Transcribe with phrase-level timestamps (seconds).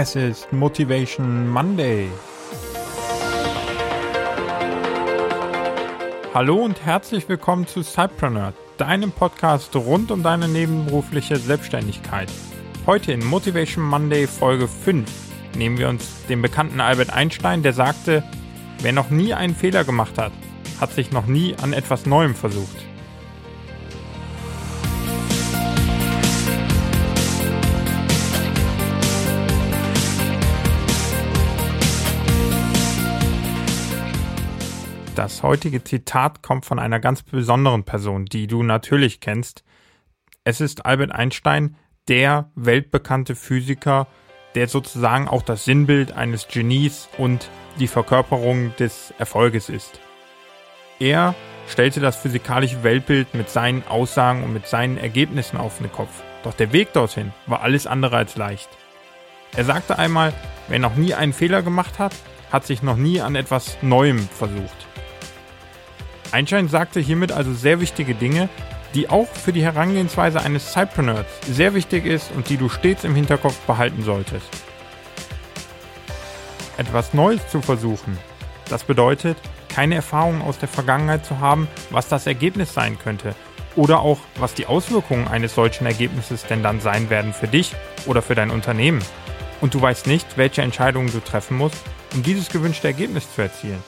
[0.00, 2.08] Es ist Motivation Monday.
[6.32, 12.28] Hallo und herzlich willkommen zu Cypreneur, deinem Podcast rund um deine nebenberufliche Selbstständigkeit.
[12.86, 15.10] Heute in Motivation Monday Folge 5
[15.56, 18.22] nehmen wir uns den bekannten Albert Einstein, der sagte,
[18.80, 20.30] wer noch nie einen Fehler gemacht hat,
[20.80, 22.87] hat sich noch nie an etwas Neuem versucht.
[35.18, 39.64] Das heutige Zitat kommt von einer ganz besonderen Person, die du natürlich kennst.
[40.44, 41.74] Es ist Albert Einstein,
[42.06, 44.06] der weltbekannte Physiker,
[44.54, 47.50] der sozusagen auch das Sinnbild eines Genies und
[47.80, 49.98] die Verkörperung des Erfolges ist.
[51.00, 51.34] Er
[51.66, 56.22] stellte das physikalische Weltbild mit seinen Aussagen und mit seinen Ergebnissen auf den Kopf.
[56.44, 58.68] Doch der Weg dorthin war alles andere als leicht.
[59.56, 60.32] Er sagte einmal,
[60.68, 62.14] wer noch nie einen Fehler gemacht hat,
[62.52, 64.86] hat sich noch nie an etwas Neuem versucht.
[66.32, 68.48] Einstein sagte hiermit also sehr wichtige Dinge,
[68.94, 73.14] die auch für die Herangehensweise eines Cypreneurs sehr wichtig ist und die du stets im
[73.14, 74.48] Hinterkopf behalten solltest.
[76.76, 78.18] Etwas Neues zu versuchen,
[78.68, 79.36] das bedeutet,
[79.74, 83.34] keine Erfahrungen aus der Vergangenheit zu haben, was das Ergebnis sein könnte
[83.76, 87.74] oder auch was die Auswirkungen eines solchen Ergebnisses denn dann sein werden für dich
[88.06, 89.02] oder für dein Unternehmen.
[89.60, 91.78] Und du weißt nicht, welche Entscheidungen du treffen musst,
[92.14, 93.82] um dieses gewünschte Ergebnis zu erzielen.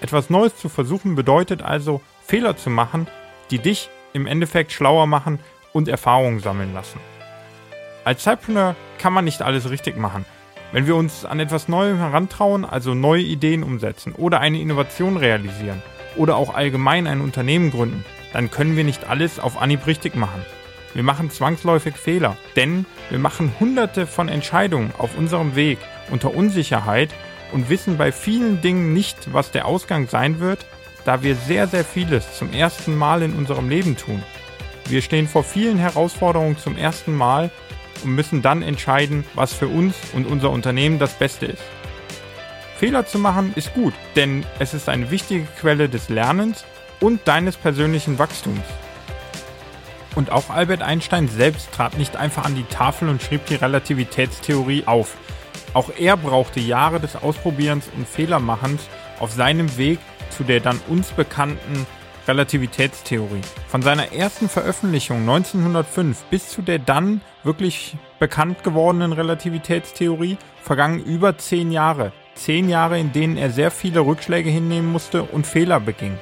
[0.00, 3.08] Etwas Neues zu versuchen bedeutet also, Fehler zu machen,
[3.50, 5.40] die dich im Endeffekt schlauer machen
[5.72, 7.00] und Erfahrungen sammeln lassen.
[8.04, 10.24] Als Cypreneur kann man nicht alles richtig machen.
[10.72, 15.82] Wenn wir uns an etwas Neuem herantrauen, also neue Ideen umsetzen oder eine Innovation realisieren
[16.16, 20.44] oder auch allgemein ein Unternehmen gründen, dann können wir nicht alles auf Anhieb richtig machen.
[20.94, 25.78] Wir machen zwangsläufig Fehler, denn wir machen hunderte von Entscheidungen auf unserem Weg
[26.10, 27.10] unter Unsicherheit
[27.52, 30.66] und wissen bei vielen Dingen nicht, was der Ausgang sein wird,
[31.04, 34.22] da wir sehr, sehr vieles zum ersten Mal in unserem Leben tun.
[34.88, 37.50] Wir stehen vor vielen Herausforderungen zum ersten Mal
[38.04, 41.62] und müssen dann entscheiden, was für uns und unser Unternehmen das Beste ist.
[42.78, 46.64] Fehler zu machen ist gut, denn es ist eine wichtige Quelle des Lernens
[47.00, 48.64] und deines persönlichen Wachstums.
[50.14, 54.84] Und auch Albert Einstein selbst trat nicht einfach an die Tafel und schrieb die Relativitätstheorie
[54.86, 55.16] auf,
[55.74, 58.82] auch er brauchte Jahre des Ausprobierens und Fehlermachens
[59.20, 59.98] auf seinem Weg
[60.30, 61.86] zu der dann uns bekannten
[62.26, 63.40] Relativitätstheorie.
[63.68, 71.38] Von seiner ersten Veröffentlichung 1905 bis zu der dann wirklich bekannt gewordenen Relativitätstheorie vergangen über
[71.38, 72.12] zehn Jahre.
[72.34, 76.18] Zehn Jahre, in denen er sehr viele Rückschläge hinnehmen musste und Fehler beging.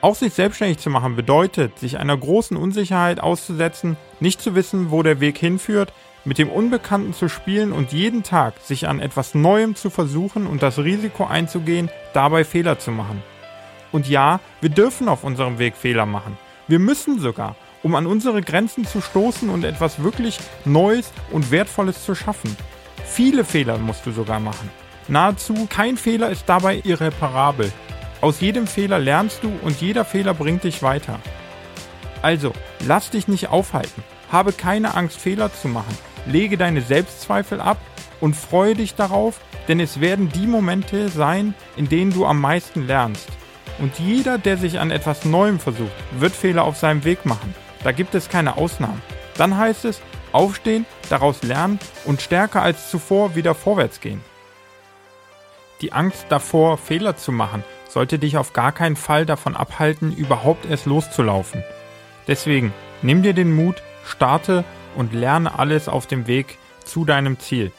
[0.00, 5.02] Auch sich selbstständig zu machen bedeutet, sich einer großen Unsicherheit auszusetzen, nicht zu wissen, wo
[5.02, 5.92] der Weg hinführt,
[6.28, 10.62] mit dem Unbekannten zu spielen und jeden Tag sich an etwas Neuem zu versuchen und
[10.62, 13.22] das Risiko einzugehen, dabei Fehler zu machen.
[13.92, 16.36] Und ja, wir dürfen auf unserem Weg Fehler machen.
[16.66, 22.04] Wir müssen sogar, um an unsere Grenzen zu stoßen und etwas wirklich Neues und Wertvolles
[22.04, 22.54] zu schaffen.
[23.06, 24.68] Viele Fehler musst du sogar machen.
[25.08, 27.72] Nahezu kein Fehler ist dabei irreparabel.
[28.20, 31.20] Aus jedem Fehler lernst du und jeder Fehler bringt dich weiter.
[32.20, 32.52] Also,
[32.86, 34.04] lass dich nicht aufhalten.
[34.30, 35.96] Habe keine Angst, Fehler zu machen.
[36.28, 37.78] Lege deine Selbstzweifel ab
[38.20, 42.86] und freue dich darauf, denn es werden die Momente sein, in denen du am meisten
[42.86, 43.28] lernst.
[43.78, 47.54] Und jeder, der sich an etwas Neuem versucht, wird Fehler auf seinem Weg machen.
[47.84, 49.02] Da gibt es keine Ausnahmen.
[49.36, 50.00] Dann heißt es,
[50.32, 54.20] aufstehen, daraus lernen und stärker als zuvor wieder vorwärts gehen.
[55.80, 60.66] Die Angst davor, Fehler zu machen, sollte dich auf gar keinen Fall davon abhalten, überhaupt
[60.66, 61.62] erst loszulaufen.
[62.26, 67.72] Deswegen nimm dir den Mut, starte und lerne alles auf dem Weg zu deinem Ziel.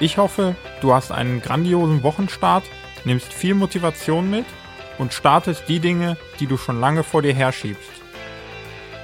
[0.00, 2.64] Ich hoffe, du hast einen grandiosen Wochenstart,
[3.04, 4.46] nimmst viel Motivation mit
[4.98, 7.90] und startest die Dinge, die du schon lange vor dir herschiebst.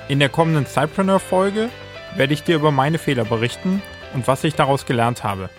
[0.09, 1.69] In der kommenden Cypreneur-Folge
[2.17, 3.83] werde ich dir über meine Fehler berichten
[4.15, 5.51] und was ich daraus gelernt habe.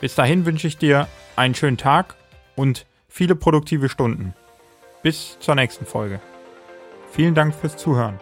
[0.00, 2.14] Bis dahin wünsche ich dir einen schönen Tag
[2.54, 4.34] und viele produktive Stunden.
[5.02, 6.20] Bis zur nächsten Folge.
[7.12, 8.18] Vielen Dank fürs Zuhören.